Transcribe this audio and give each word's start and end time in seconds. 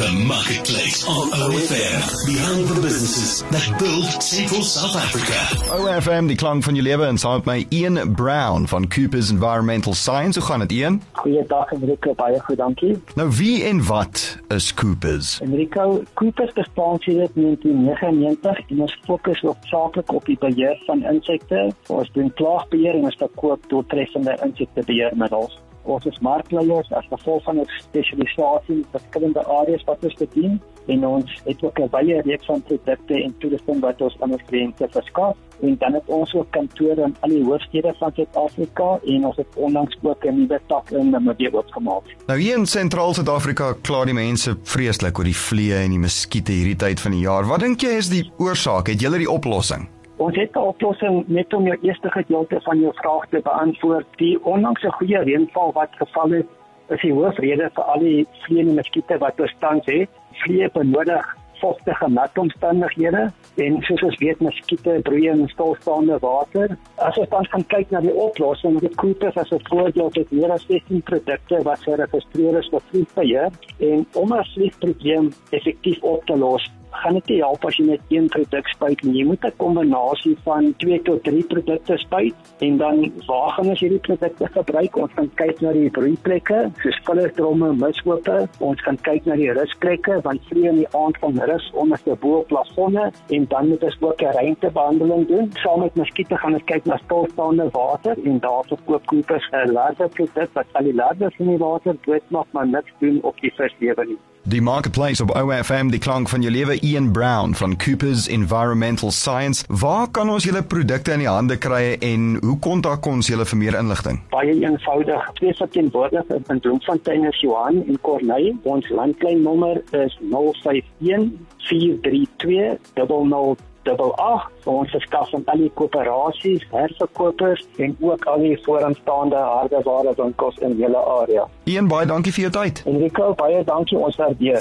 The 0.00 0.24
Marketplace 0.26 1.06
on 1.06 1.28
OFM. 1.28 2.00
Behind 2.24 2.68
the 2.68 2.80
businesses 2.80 3.42
that 3.50 3.66
build 3.78 4.22
Central 4.22 4.62
South 4.62 4.96
Africa. 4.96 5.36
OFM, 5.76 6.30
die 6.30 6.38
klank 6.40 6.64
van 6.64 6.78
jou 6.78 6.84
lewe 6.86 7.04
en 7.04 7.20
saam 7.20 7.42
met 7.42 7.50
my 7.50 7.66
Ian 7.68 8.14
Brown 8.16 8.64
van 8.72 8.88
Coopers 8.88 9.28
Environmental 9.30 9.92
Science. 9.92 10.40
Hoe 10.40 10.48
gaan 10.48 10.64
dit 10.64 10.72
Ian? 10.72 11.02
Goeiedag 11.20 11.72
Enrico, 11.76 12.14
baie 12.16 12.40
goed, 12.40 12.56
dankie. 12.56 12.96
Nou 13.14 13.28
wie 13.36 13.60
en 13.68 13.84
wat 13.84 14.38
is 14.48 14.72
Coopers? 14.74 15.36
Enrico, 15.44 16.02
Coopers 16.14 16.52
bestaan 16.56 16.96
sedert 17.04 17.36
1999 17.36 18.70
en 18.70 18.80
ons 18.80 18.98
fokus 19.04 19.40
hoofsaaklik 19.40 20.12
op 20.12 20.24
die 20.24 20.38
beheer 20.40 20.80
van 20.86 21.04
insekte. 21.12 21.74
Ons 21.92 22.08
doen 22.16 22.32
klaagbeheer 22.40 22.96
en 22.96 23.12
ons 23.12 23.20
verkoop 23.20 23.68
doeltreffende 23.68 24.38
insektebeheermiddels. 24.48 25.60
Ons 25.90 26.06
is 26.06 26.18
markleiers 26.22 26.90
as 26.94 27.06
gevolg 27.10 27.42
van 27.48 27.58
ons 27.64 27.78
spesialisasie 27.82 28.76
in 28.76 28.84
verskillende 28.92 29.42
areas 29.58 29.82
wat 29.88 30.04
ons 30.06 30.14
bedien 30.20 30.60
en 30.90 31.06
ons 31.06 31.32
het 31.46 31.62
ook 31.66 31.80
'n 31.80 31.90
baie 31.90 32.20
reeks 32.22 32.46
van 32.46 32.62
produkte 32.62 33.14
en 33.22 33.34
toerusting 33.38 33.80
wat 33.80 34.00
ons 34.00 34.16
aan 34.20 34.32
ons 34.32 34.46
kliënte 34.50 34.88
verskaf. 34.90 35.36
En 35.60 35.76
dan 35.78 35.92
het 35.92 36.06
ons 36.06 36.34
ook 36.34 36.50
kantore 36.50 37.02
in 37.02 37.16
al 37.20 37.28
die 37.28 37.44
hoofstede 37.44 37.94
van 37.98 38.12
Suid-Afrika 38.14 38.98
en 39.04 39.26
ons 39.26 39.36
het 39.36 39.46
onlangs 39.54 39.96
ook 40.02 40.24
'n 40.24 40.34
nuwe 40.34 40.60
tak 40.66 40.90
in 40.90 41.10
Namibië 41.10 41.50
oopgemaak. 41.52 42.04
Nou 42.26 42.40
hier 42.40 42.56
in 42.56 42.66
sentraal 42.66 43.14
Suid-Afrika 43.14 43.74
kla 43.82 44.04
die 44.04 44.14
mense 44.14 44.56
vreeslik 44.62 45.18
oor 45.18 45.24
die 45.24 45.36
vliee 45.36 45.74
en 45.74 45.90
die 45.90 45.98
muskiete 45.98 46.52
hierdie 46.52 46.76
tyd 46.76 47.00
van 47.00 47.10
die 47.10 47.20
jaar. 47.20 47.46
Wat 47.46 47.60
dink 47.60 47.80
jy 47.80 47.96
is 47.96 48.08
die 48.08 48.30
oorsaak? 48.38 48.86
Het 48.86 49.00
julle 49.00 49.18
die 49.18 49.30
oplossing? 49.30 49.88
Ons 50.20 50.36
het 50.36 50.54
'n 50.54 50.68
oplossing 50.72 51.24
net 51.26 51.54
om 51.54 51.64
jou 51.64 51.78
eerste 51.80 52.10
gedeelte 52.10 52.60
van 52.60 52.80
jou 52.80 52.92
vraag 52.94 53.26
te 53.28 53.40
beantwoord. 53.42 54.06
Die 54.16 54.44
onlangse 54.44 54.90
goeie 54.90 55.18
reënval 55.18 55.72
wat 55.72 55.88
geval 55.90 56.30
het, 56.30 56.46
is 56.88 57.00
die 57.00 57.12
hoofrede 57.12 57.70
vir 57.74 57.84
al 57.84 57.98
die 57.98 58.26
vliee 58.42 58.66
en 58.68 58.74
muskiete 58.74 59.18
wat 59.18 59.40
ons 59.40 59.54
tans 59.58 59.86
het. 59.86 60.08
Vliee 60.32 60.68
benodig 60.70 61.36
vochtige 61.60 62.08
nat 62.08 62.38
omstandighede 62.38 63.32
en 63.54 63.82
soos 63.82 64.02
ons 64.02 64.18
weet 64.18 64.40
muskiete 64.40 65.00
broei 65.02 65.28
in 65.28 65.48
stilstaande 65.48 66.18
water. 66.18 66.76
As 66.96 67.16
ons 67.16 67.28
dan 67.28 67.44
kan 67.44 67.64
kyk 67.66 67.90
na 67.90 68.00
die 68.00 68.14
oplossing, 68.14 68.78
die 68.80 68.94
Coopers 68.94 69.36
as 69.36 69.52
'n 69.52 69.68
voorbeeld 69.68 70.14
het 70.14 70.30
meer 70.30 70.52
as 70.52 70.66
16 70.66 71.02
produkte 71.02 71.62
wat 71.62 71.80
geregistreer 71.80 72.58
is 72.58 72.68
vir 72.68 72.80
vliegbeheer 72.90 73.48
en 73.78 74.06
om 74.12 74.34
'n 74.34 74.44
vliegprobleem 74.44 75.32
effektief 75.50 76.02
op 76.02 76.24
te 76.26 76.36
los, 76.36 76.70
gaan 77.02 77.16
dit 77.18 77.30
nie 77.32 77.38
help 77.40 77.64
as 77.64 77.76
jy 77.78 77.84
net 77.88 78.12
een 78.12 78.28
produk 78.32 78.68
spuit 78.74 79.02
nie. 79.04 79.14
Jy 79.20 79.24
moet 79.30 79.44
'n 79.44 79.56
kombinasie 79.56 80.36
van 80.44 80.74
2 80.82 81.02
tot 81.02 81.22
3 81.24 81.44
produkte 81.52 81.96
spuit 81.96 82.34
en 82.66 82.76
dan 82.76 83.12
waar 83.26 83.50
gaan 83.56 83.68
ons 83.72 83.80
hierdie 83.80 84.04
produkte 84.08 84.46
gebruik? 84.56 84.96
Ons 84.96 85.12
gaan 85.16 85.30
kyk 85.34 85.60
na 85.60 85.72
die 85.72 85.90
broeiplekke, 85.90 86.70
soos 86.82 86.98
vullerdromme, 87.04 87.72
misope. 87.72 88.48
Ons 88.58 88.80
gaan 88.82 88.98
kyk 89.08 89.24
na 89.26 89.36
die 89.36 89.52
rusplekke 89.52 90.20
want 90.22 90.40
vliee 90.48 90.68
in 90.68 90.82
die 90.82 90.90
aand 90.96 91.18
van 91.18 91.40
rus 91.50 91.70
onderste 91.74 92.16
bo 92.20 92.42
plafonne 92.42 93.10
en 93.28 93.46
dan 93.48 93.68
moet 93.68 93.82
ons 93.82 93.96
ook 94.00 94.22
'n 94.22 94.34
ruimtebehandeling 94.38 95.26
doen. 95.26 95.52
Saam 95.62 95.80
met 95.80 95.94
muskiete 95.94 96.36
gaan 96.36 96.54
ons 96.54 96.64
kyk 96.64 96.84
na 96.84 96.96
stilstaande 96.96 97.70
water 97.72 98.16
en 98.24 98.40
daarso 98.40 98.76
koop 98.86 99.06
Coopers 99.06 99.48
'n 99.52 99.72
large 99.72 100.08
produk 100.08 100.50
wat 100.52 100.66
al 100.72 100.84
die 100.84 100.94
larwes 100.94 101.38
in 101.38 101.46
die 101.46 101.58
water 101.58 101.96
doodmaak 102.06 102.46
maar 102.52 102.66
niks 102.66 102.92
doen 102.98 103.18
op 103.22 103.40
die 103.40 103.52
vislewe 103.56 104.04
nie. 104.06 104.18
Die 104.44 104.62
Marketplace 104.62 105.22
op 105.22 105.30
OFM, 105.36 105.90
die 105.92 106.00
klank 106.00 106.28
van 106.28 106.40
jou 106.40 106.52
lewe 106.52 106.78
Ian 106.80 107.12
Brown 107.12 107.52
van 107.52 107.76
Coopers 107.76 108.28
Environmental 108.28 109.10
Science. 109.10 109.64
Waar 109.68 110.08
kan 110.10 110.30
ons 110.30 110.44
julle 110.44 110.62
produkte 110.62 111.12
in 111.12 111.20
die 111.20 111.28
hande 111.28 111.58
kry 111.60 111.98
en 112.00 112.38
hoe 112.40 112.56
kontak 112.64 113.04
ons 113.06 113.28
julle 113.28 113.44
vir 113.44 113.60
meer 113.60 113.76
inligting? 113.76 114.22
Baie 114.32 114.54
eenvoudig. 114.56 115.28
Twee 115.36 115.52
verteenwoordigers 115.54 116.48
in 116.48 116.60
Bloemfontein 116.60 117.28
is 117.28 117.40
Johan 117.44 117.84
en 117.84 118.00
Corneille. 118.00 118.56
Ons 118.62 118.88
landlynnommer 118.88 119.82
is 119.92 120.16
051 120.32 121.36
432 121.68 122.78
00 122.96 123.56
dubbel 123.82 124.12
8 124.16 124.66
ons 124.70 124.90
verskaf 124.90 125.34
aan 125.34 125.44
al 125.52 125.58
die 125.64 125.70
koöperasies, 125.74 126.66
herverkopers 126.72 127.62
en 127.78 127.96
ook 128.00 128.24
al 128.30 128.38
die 128.44 128.58
vooraanstaande 128.64 129.36
hardeware 129.36 130.12
winkels 130.16 130.58
in 130.58 130.76
julle 130.78 131.02
area. 131.20 131.46
Ian, 131.64 131.88
baie 131.88 132.06
dankie 132.06 132.32
vir 132.32 132.42
jou 132.48 132.52
tyd. 132.60 132.82
Enrico, 132.86 133.34
baie 133.40 133.64
dankie 133.64 133.98
ons 133.98 134.16
waardeer. 134.20 134.60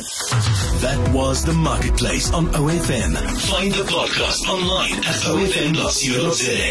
That 0.80 1.00
was 1.14 1.44
the 1.44 1.54
Marketplace 1.54 2.32
on 2.34 2.48
OFM. 2.56 3.12
Find 3.50 3.74
the 3.74 3.84
podcast 3.84 4.48
online 4.48 4.98
at 5.04 5.28
ofm.co.za. 5.36 6.68